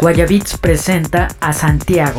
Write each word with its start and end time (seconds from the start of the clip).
Guayabits 0.00 0.56
presenta 0.56 1.28
a 1.40 1.52
Santiago. 1.52 2.18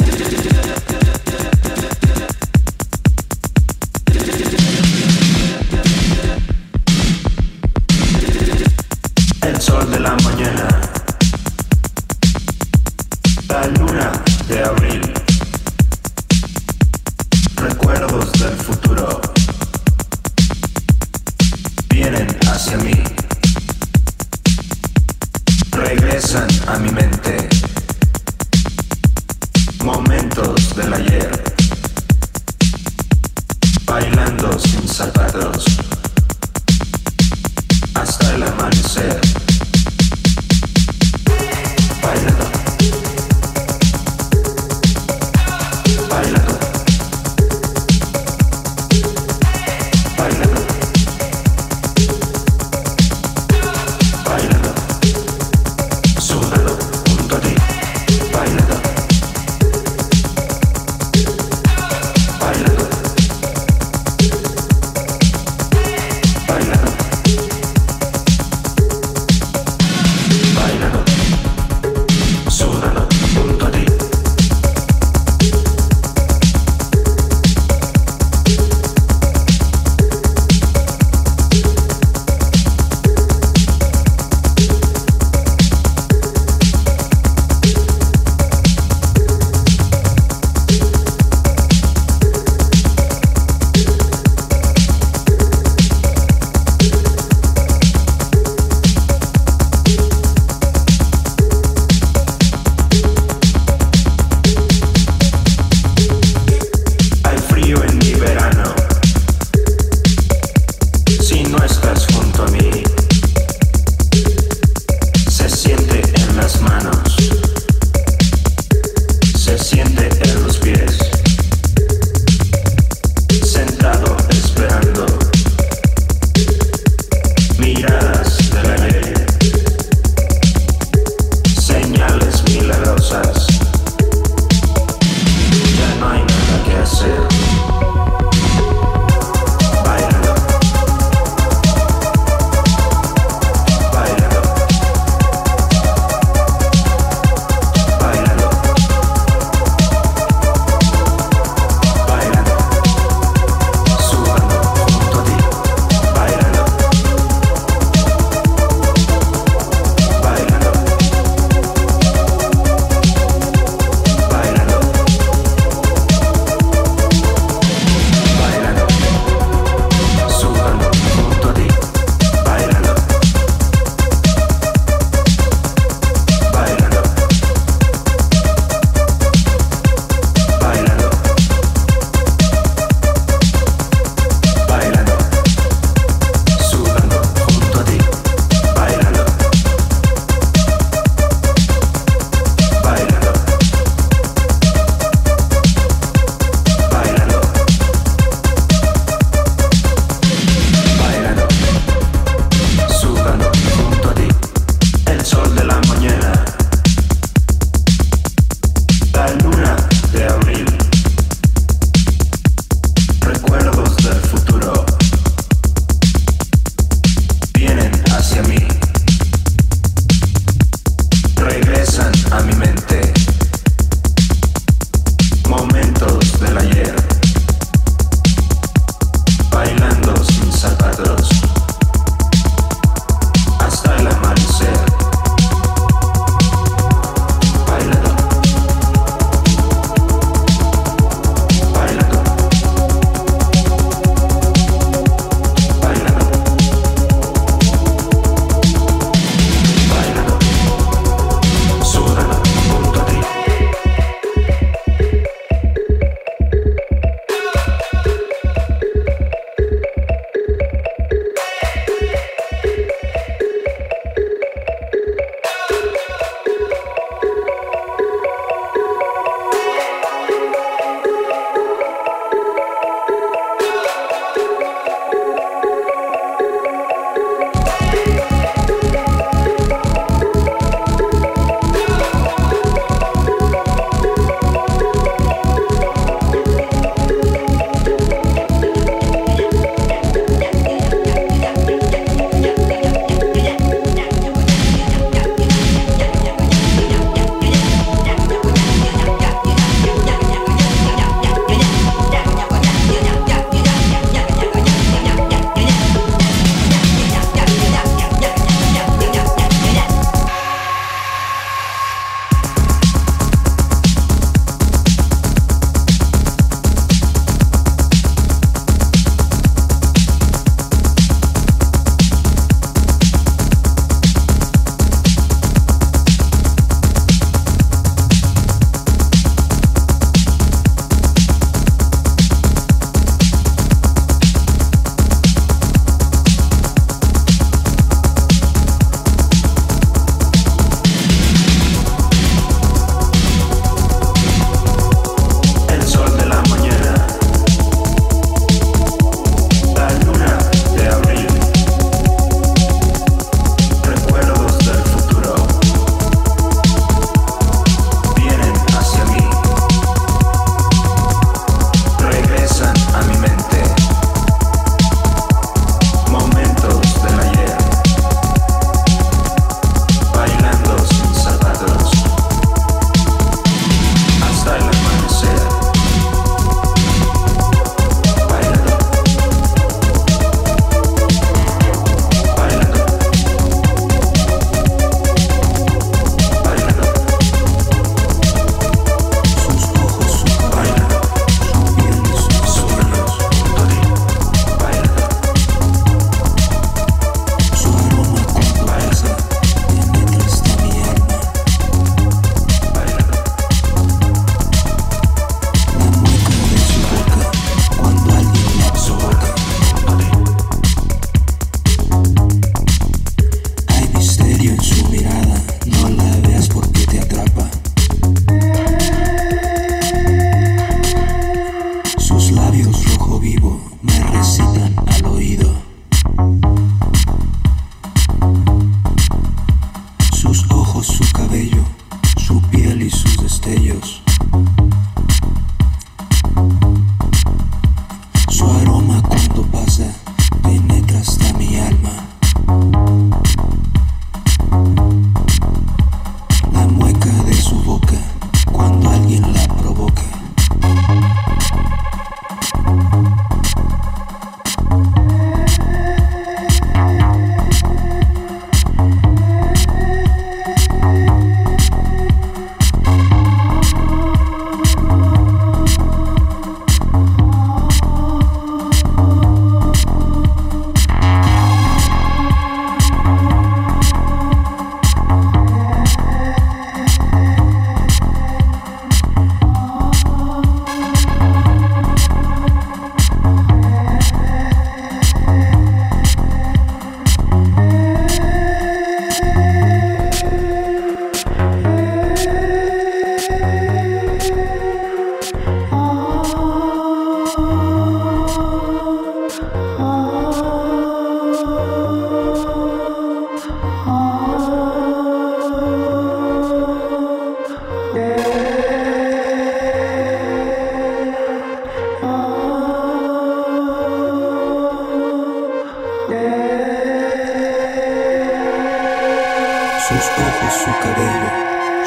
Sus 519.80 519.98
ojos, 519.98 520.54
su 520.54 520.72
cabello, 520.84 521.30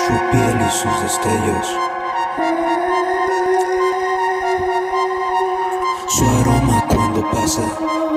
su 0.06 0.14
piel 0.30 0.56
y 0.66 0.70
sus 0.70 1.02
destellos. 1.02 1.66
Su 6.08 6.24
aroma 6.24 6.84
cuando 6.88 7.30
pasa 7.30 7.62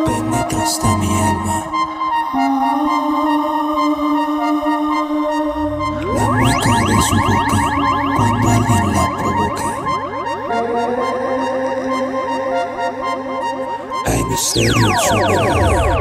penetra 0.06 0.64
hasta 0.64 0.98
mi 0.98 1.08
alma. 1.08 1.58
La 6.16 6.30
mueca 6.32 6.74
de 6.88 7.02
su 7.02 7.16
boca 7.16 7.60
cuando 8.16 8.50
alguien 8.50 8.86
la 8.94 9.06
provoque. 9.18 9.70
Hay 14.06 14.24
misterio 14.24 14.88
en 14.88 14.98
su. 15.00 15.95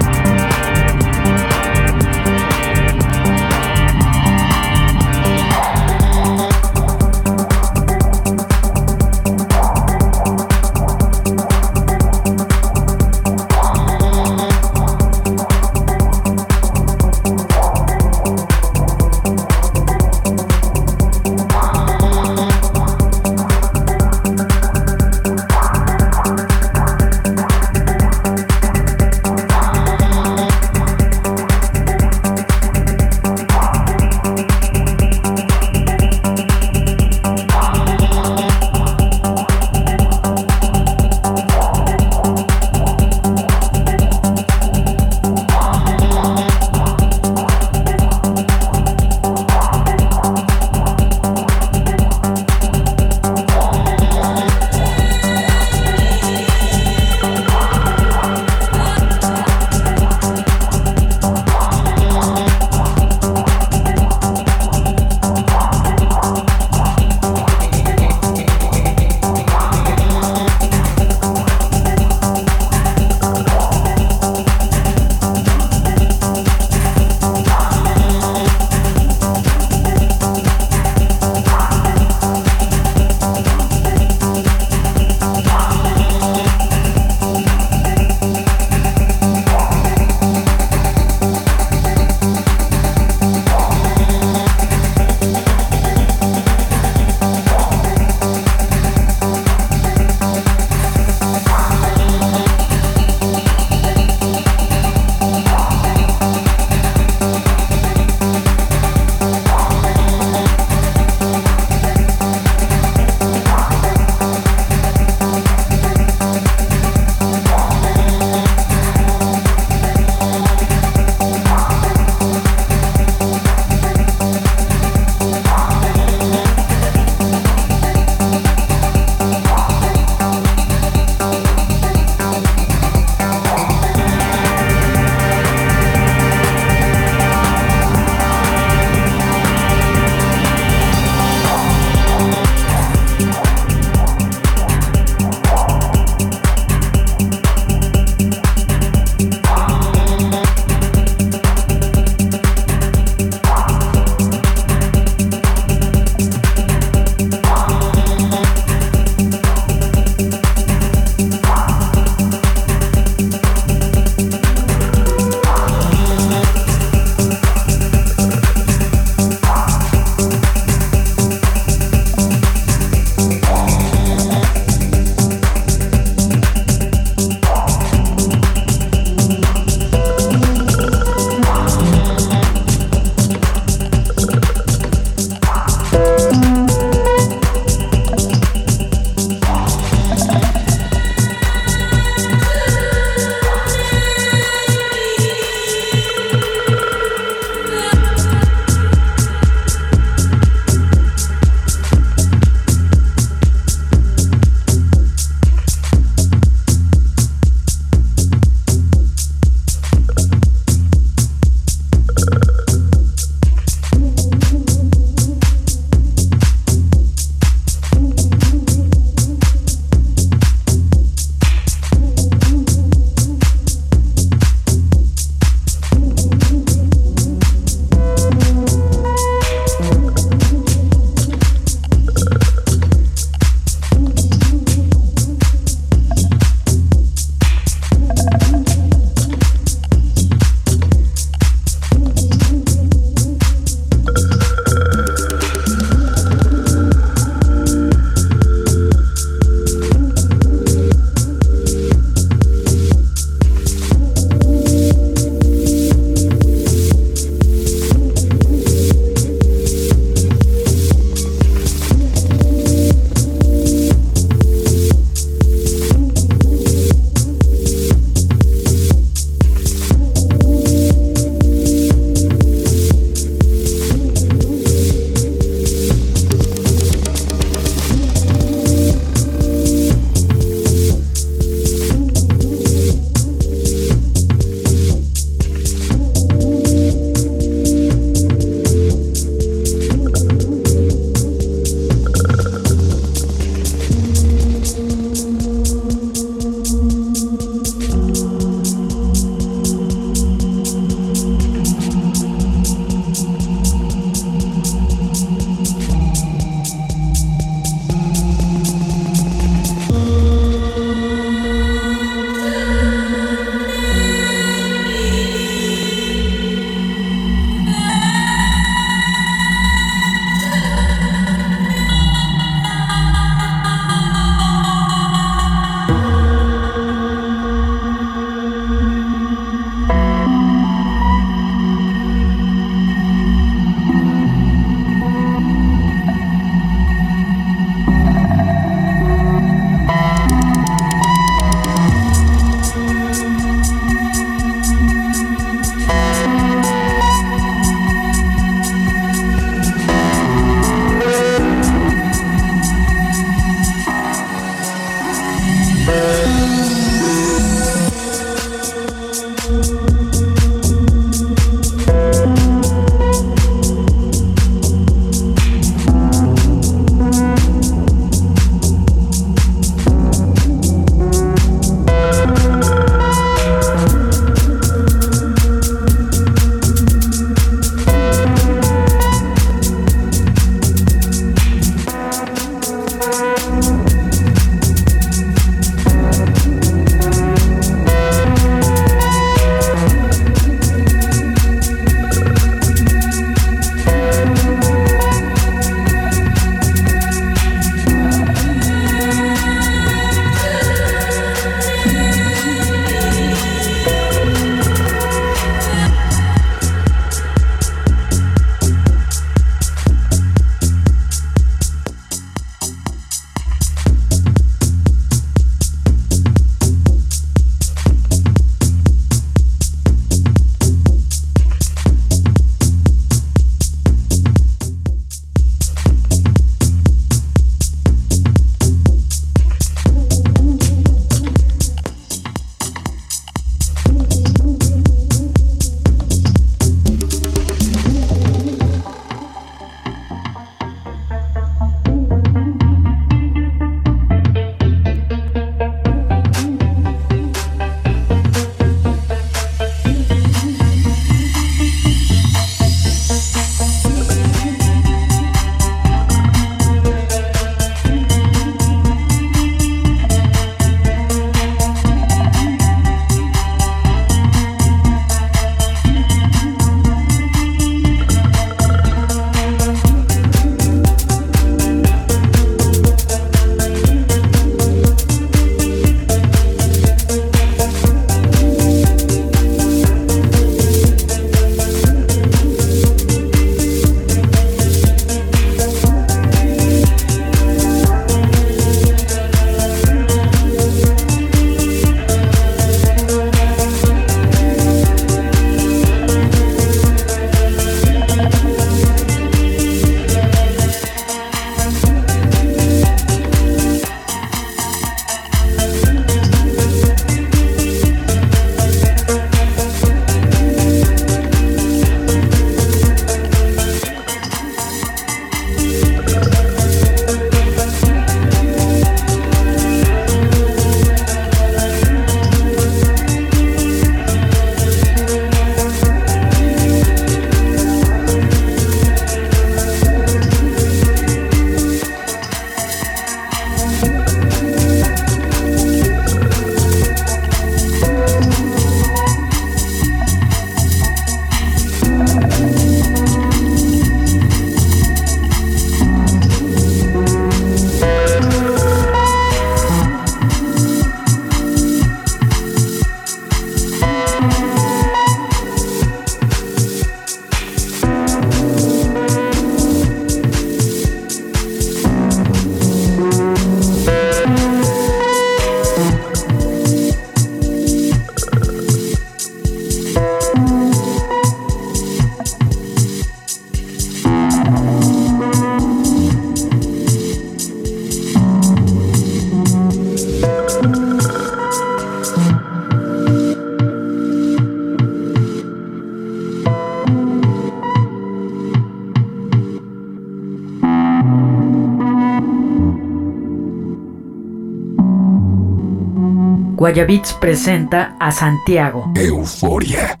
Guayabits 596.71 597.11
presenta 597.19 597.97
a 597.99 598.13
Santiago. 598.13 598.93
Euforia. 598.95 600.00